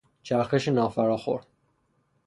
[0.23, 1.41] چرخش نافراخور